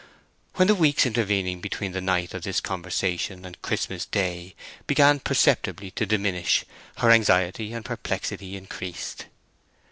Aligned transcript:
When 0.55 0.67
the 0.67 0.73
weeks 0.73 1.05
intervening 1.05 1.61
between 1.61 1.91
the 1.91 2.01
night 2.01 2.33
of 2.33 2.41
this 2.41 2.59
conversation 2.59 3.45
and 3.45 3.61
Christmas 3.61 4.03
day 4.03 4.55
began 4.87 5.19
perceptibly 5.19 5.91
to 5.91 6.07
diminish, 6.07 6.65
her 6.97 7.11
anxiety 7.11 7.71
and 7.71 7.85
perplexity 7.85 8.57
increased. 8.57 9.25